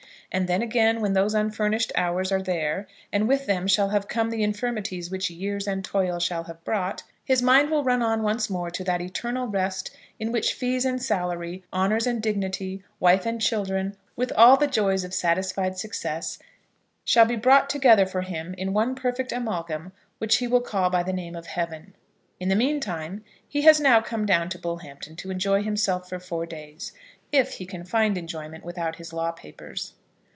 And 0.33 0.47
then, 0.47 0.61
again, 0.61 1.01
when 1.01 1.11
those 1.11 1.33
unfurnished 1.33 1.91
hours 1.93 2.31
are 2.31 2.41
there, 2.41 2.87
and 3.11 3.27
with 3.27 3.47
them 3.47 3.67
shall 3.67 3.89
have 3.89 4.07
come 4.07 4.29
the 4.29 4.43
infirmities 4.43 5.11
which 5.11 5.29
years 5.29 5.67
and 5.67 5.83
toil 5.83 6.19
shall 6.19 6.45
have 6.45 6.63
brought, 6.63 7.03
his 7.25 7.41
mind 7.41 7.69
will 7.69 7.83
run 7.83 8.01
on 8.01 8.23
once 8.23 8.49
more 8.49 8.69
to 8.71 8.81
that 8.85 9.01
eternal 9.01 9.47
rest 9.49 9.93
in 10.19 10.31
which 10.31 10.53
fees 10.53 10.85
and 10.85 11.03
salary, 11.03 11.65
honours 11.73 12.07
and 12.07 12.23
dignity, 12.23 12.81
wife 12.97 13.25
and 13.25 13.41
children, 13.41 13.97
with 14.15 14.31
all 14.31 14.55
the 14.55 14.67
joys 14.67 15.03
of 15.03 15.13
satisfied 15.13 15.77
success, 15.77 16.39
shall 17.03 17.25
be 17.25 17.35
brought 17.35 17.69
together 17.69 18.05
for 18.05 18.21
him 18.21 18.53
in 18.57 18.71
one 18.71 18.95
perfect 18.95 19.33
amalgam 19.33 19.91
which 20.19 20.37
he 20.37 20.47
will 20.47 20.61
call 20.61 20.89
by 20.89 21.03
the 21.03 21.11
name 21.11 21.35
of 21.35 21.47
Heaven. 21.47 21.93
In 22.39 22.47
the 22.47 22.55
meantime, 22.55 23.21
he 23.45 23.63
has 23.63 23.81
now 23.81 23.99
come 23.99 24.25
down 24.25 24.47
to 24.47 24.57
Bullhampton 24.57 25.17
to 25.17 25.29
enjoy 25.29 25.61
himself 25.61 26.07
for 26.07 26.19
four 26.21 26.45
days, 26.45 26.93
if 27.33 27.55
he 27.55 27.65
can 27.65 27.83
find 27.83 28.17
enjoyment 28.17 28.63
without 28.63 28.95
his 28.95 29.11
law 29.11 29.31
papers. 29.31 29.95